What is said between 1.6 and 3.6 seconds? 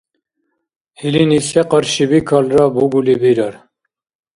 къаршибикалра бугули бирар.